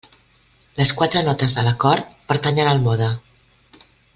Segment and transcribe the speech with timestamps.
[0.79, 2.01] Les quatre notes de l'acord
[2.33, 3.11] pertanyen al mode.